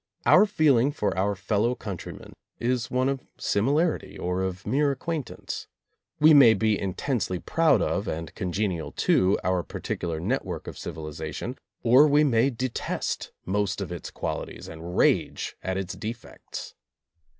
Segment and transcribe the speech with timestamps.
[0.25, 5.67] Our feeling for our fellow countrymen is one of similarity or of mere acquaintance.
[6.19, 12.07] We may be intensely proud of and congenial to our particular network of civilization, or
[12.07, 16.73] we may detest most of its qualities and rage at its defects.